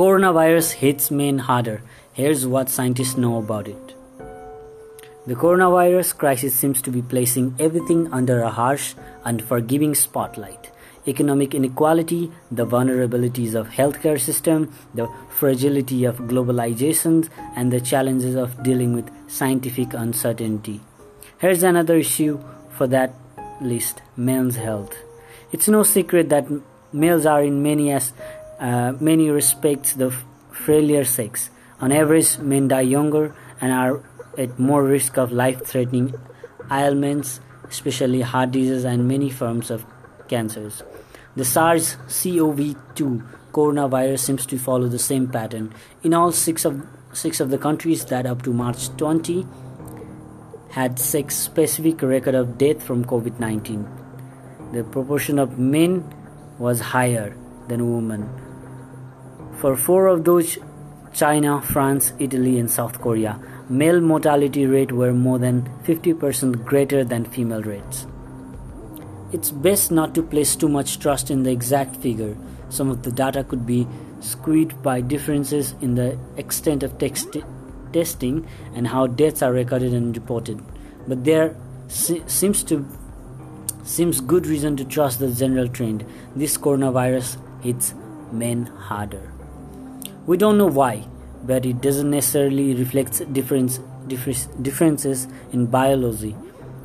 [0.00, 1.82] Coronavirus hits men harder.
[2.14, 3.94] Here's what scientists know about it.
[5.26, 8.94] The coronavirus crisis seems to be placing everything under a harsh,
[9.26, 10.70] and unforgiving spotlight.
[11.06, 18.62] Economic inequality, the vulnerabilities of healthcare system, the fragility of globalization, and the challenges of
[18.62, 20.80] dealing with scientific uncertainty.
[21.40, 23.12] Here's another issue for that
[23.60, 24.96] list: men's health.
[25.52, 26.48] It's no secret that
[26.90, 28.14] males are in many as
[28.60, 30.14] uh, many respects the
[30.52, 31.50] frailer sex.
[31.80, 34.04] On average, men die younger and are
[34.38, 36.14] at more risk of life-threatening
[36.70, 39.84] ailments, especially heart disease and many forms of
[40.28, 40.82] cancers.
[41.36, 45.72] The SARS-CoV-2 coronavirus seems to follow the same pattern.
[46.02, 49.44] In all six of six of the countries that up to March 20
[50.70, 54.72] had six specific record of death from COVID-19.
[54.72, 56.04] The proportion of men
[56.58, 57.36] was higher
[57.66, 58.49] than women.
[59.60, 60.56] For four of those,
[61.12, 67.26] China, France, Italy, and South Korea, male mortality rate were more than 50% greater than
[67.26, 68.06] female rates.
[69.32, 72.38] It's best not to place too much trust in the exact figure.
[72.70, 73.86] Some of the data could be
[74.20, 77.36] skewed by differences in the extent of text-
[77.92, 80.62] testing and how deaths are recorded and reported.
[81.06, 81.54] But there
[81.88, 82.86] se- seems to
[83.82, 86.06] seems good reason to trust the general trend.
[86.34, 87.92] This coronavirus hits
[88.32, 89.39] men harder.
[90.30, 91.08] We don't know why,
[91.42, 96.36] but it doesn't necessarily reflect difference, differences in biology.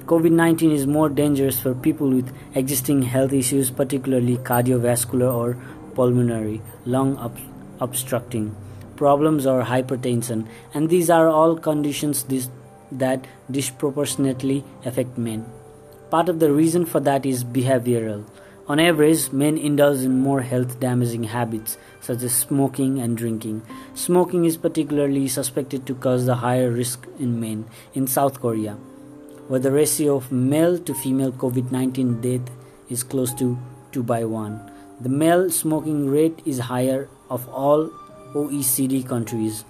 [0.00, 5.56] COVID 19 is more dangerous for people with existing health issues, particularly cardiovascular or
[5.94, 7.40] pulmonary, lung ob-
[7.80, 8.54] obstructing
[8.96, 12.50] problems or hypertension, and these are all conditions this,
[12.92, 15.46] that disproportionately affect men.
[16.10, 18.26] Part of the reason for that is behavioral.
[18.70, 23.62] On average, men indulge in more health damaging habits such as smoking and drinking.
[23.94, 27.64] Smoking is particularly suspected to cause the higher risk in men
[27.94, 28.74] in South Korea,
[29.48, 32.48] where the ratio of male to female COVID 19 death
[32.88, 33.58] is close to
[33.90, 34.70] 2 by 1.
[35.00, 37.90] The male smoking rate is higher of all
[38.34, 39.64] OECD countries,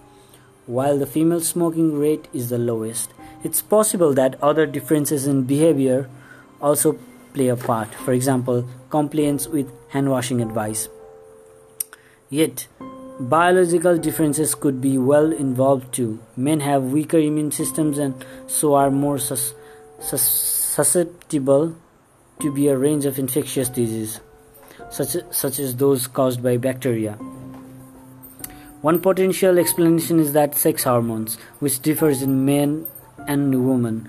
[0.66, 3.14] while the female smoking rate is the lowest.
[3.42, 6.10] It's possible that other differences in behavior
[6.60, 6.98] also
[7.32, 7.94] play a part.
[7.94, 10.88] For example, compliance with hand washing advice.
[12.28, 12.68] Yet,
[13.18, 16.20] biological differences could be well involved too.
[16.36, 19.54] Men have weaker immune systems and so are more sus-
[20.00, 21.76] sus- susceptible
[22.40, 24.20] to be a range of infectious diseases,
[24.90, 27.18] such, such as those caused by bacteria.
[28.80, 32.86] One potential explanation is that sex hormones, which differs in men
[33.28, 34.08] and women,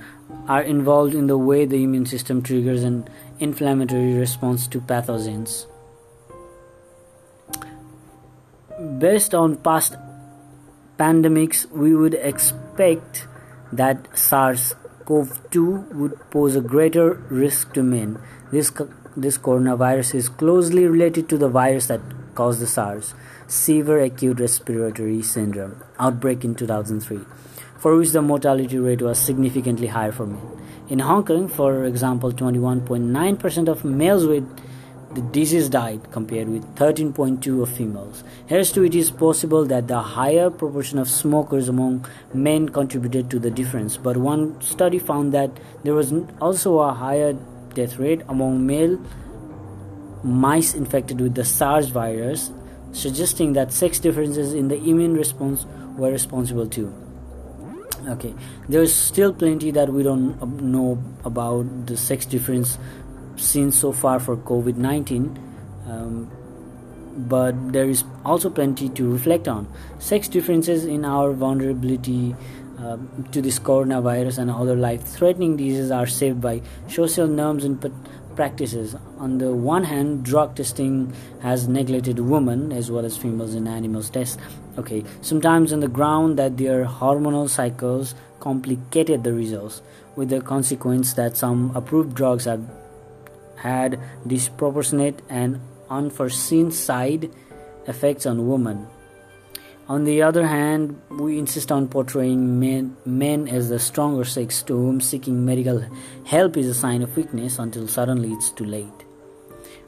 [0.51, 2.95] are involved in the way the immune system triggers an
[3.39, 5.65] inflammatory response to pathogens.
[9.03, 9.95] Based on past
[10.99, 13.27] pandemics, we would expect
[13.71, 14.75] that SARS
[15.05, 18.19] CoV 2 would pose a greater risk to men.
[18.51, 18.73] This,
[19.15, 22.01] this coronavirus is closely related to the virus that
[22.35, 23.13] caused the SARS,
[23.47, 27.21] severe acute respiratory syndrome, outbreak in 2003
[27.81, 30.41] for which the mortality rate was significantly higher for men.
[30.87, 34.47] In Hong Kong, for example, 21.9% of males with
[35.15, 38.23] the disease died compared with 13.2 of females.
[38.45, 42.05] Here's to it is possible that the higher proportion of smokers among
[42.35, 45.49] men contributed to the difference, but one study found that
[45.83, 47.33] there was also a higher
[47.73, 48.99] death rate among male
[50.23, 52.51] mice infected with the SARS virus,
[52.91, 55.65] suggesting that sex differences in the immune response
[55.97, 56.93] were responsible too
[58.07, 58.33] okay
[58.67, 62.77] there's still plenty that we don't know about the sex difference
[63.35, 65.37] seen so far for covid-19
[65.87, 66.31] um,
[67.15, 69.67] but there is also plenty to reflect on
[69.99, 72.35] sex differences in our vulnerability
[72.79, 72.97] uh,
[73.31, 77.79] to this coronavirus and other life-threatening diseases are saved by social norms and
[78.35, 78.95] practices.
[79.17, 84.09] On the one hand, drug testing has neglected women as well as females in animals
[84.09, 84.37] tests.
[84.77, 89.81] Okay, sometimes on the ground that their hormonal cycles complicated the results,
[90.15, 92.63] with the consequence that some approved drugs have
[93.57, 95.59] had disproportionate and
[95.89, 97.29] unforeseen side
[97.87, 98.87] effects on women.
[99.89, 104.73] On the other hand, we insist on portraying men, men as the stronger sex to
[104.73, 105.83] whom seeking medical
[106.25, 108.87] help is a sign of weakness until suddenly it's too late.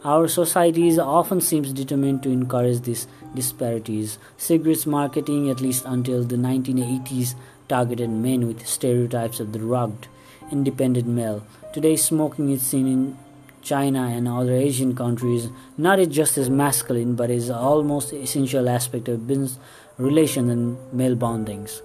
[0.05, 4.17] Our societies often seems determined to encourage these disparities.
[4.35, 7.35] Cigarettes marketing, at least until the 1980s,
[7.69, 10.07] targeted men with stereotypes of the rugged,
[10.51, 11.47] independent male.
[11.73, 13.17] Today, smoking is seen in
[13.61, 15.47] China and other Asian countries
[15.77, 19.57] not just as masculine but is almost essential aspect of business
[19.97, 21.81] relations and male bondings.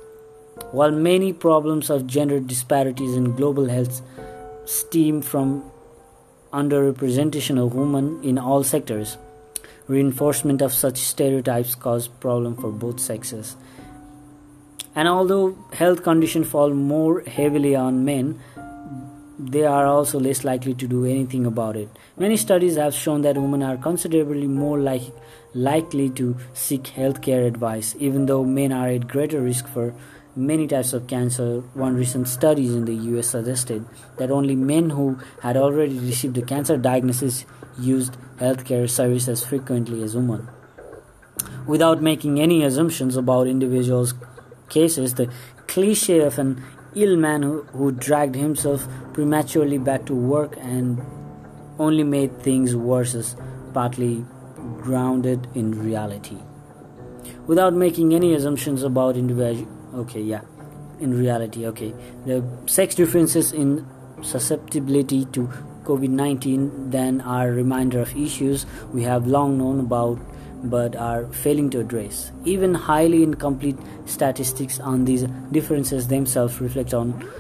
[0.73, 4.03] While many problems of gender disparities in global health
[4.65, 5.71] stem from
[6.53, 9.17] underrepresentation of women in all sectors,
[9.87, 13.57] reinforcement of such stereotypes cause problem for both sexes.
[14.95, 18.41] And although health conditions fall more heavily on men,
[19.39, 21.89] they are also less likely to do anything about it.
[22.17, 25.03] Many studies have shown that women are considerably more like,
[25.55, 29.95] likely to seek healthcare advice, even though men are at greater risk for
[30.39, 31.61] many types of cancer.
[31.75, 33.85] One recent study in the US suggested
[34.17, 37.45] that only men who had already received a cancer diagnosis
[37.79, 40.49] used healthcare services as frequently as women.
[41.67, 44.15] Without making any assumptions about individuals'
[44.69, 45.31] cases, the
[45.67, 46.63] cliche of an
[46.95, 51.01] ill man who, who dragged himself prematurely back to work and
[51.79, 53.37] only made things worse is
[53.75, 54.25] partly
[54.79, 56.39] grounded in reality.
[57.47, 59.69] Without making any assumptions about individual,
[59.99, 60.43] okay, yeah,
[61.01, 61.93] in reality, okay,
[62.25, 63.87] the sex differences in
[64.23, 65.49] susceptibility to
[65.85, 70.19] COVID 19 then are a reminder of issues we have long known about
[70.65, 72.33] but are failing to address.
[72.45, 75.23] Even highly incomplete statistics on these
[75.53, 77.31] differences themselves reflect on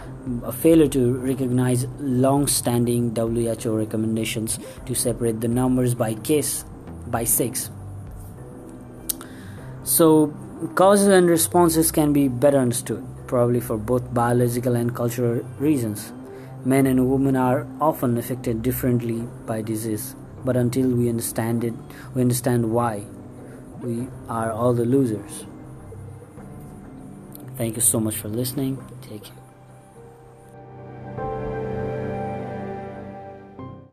[0.45, 6.65] a failure to recognize long standing WHO recommendations to separate the numbers by case
[7.09, 7.71] by sex.
[9.85, 10.35] So,
[10.75, 16.13] causes and responses can be better understood, probably for both biological and cultural reasons.
[16.65, 20.15] Men and women are often affected differently by disease
[20.45, 21.75] but until we understand it
[22.15, 23.05] we understand why
[23.83, 25.47] we are all the losers.
[27.57, 28.79] Thank you so much for listening.
[29.03, 29.48] Take care